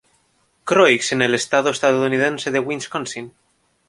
Croix 0.69 1.11
en 1.15 1.21
el 1.27 1.35
estado 1.35 1.69
estadounidense 1.75 2.49
de 2.49 2.59
Wisconsin. 2.69 3.33